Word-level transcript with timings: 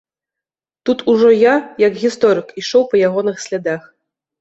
Тут 0.85 1.03
ужо 1.13 1.29
я, 1.35 1.53
як 1.87 2.01
гісторык, 2.07 2.47
ішоў 2.65 2.83
па 2.91 3.05
ягоных 3.07 3.37
слядах. 3.49 3.81